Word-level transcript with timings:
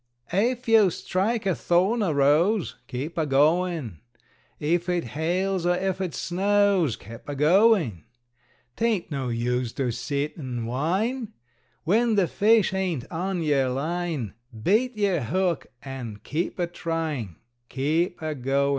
Ef 0.31 0.67
you 0.67 0.89
strike 0.89 1.45
a 1.45 1.53
thorn 1.53 2.01
or 2.01 2.15
rose, 2.15 2.75
Keep 2.87 3.19
a 3.19 3.27
goin'! 3.27 3.99
Ef 4.59 4.89
it 4.89 5.03
hails, 5.03 5.63
or 5.63 5.75
ef 5.75 6.01
it 6.01 6.15
snows, 6.15 6.95
Keep 6.95 7.29
a 7.29 7.35
goin! 7.35 8.03
'Taint 8.75 9.11
no 9.11 9.29
use 9.29 9.71
to 9.73 9.91
sit 9.91 10.35
an' 10.39 10.65
whine, 10.65 11.33
When 11.83 12.15
the 12.15 12.27
fish 12.27 12.73
ain't 12.73 13.05
on 13.11 13.43
yer 13.43 13.69
line; 13.69 14.33
Bait 14.63 14.97
yer 14.97 15.19
hook 15.21 15.67
an' 15.83 16.17
keep 16.23 16.57
a 16.57 16.65
tryin' 16.65 17.35
Keep 17.69 18.23
a 18.23 18.33
goin'! 18.33 18.69